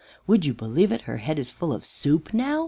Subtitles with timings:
[0.25, 2.59] "Would you believe it, her head is full of soup now?"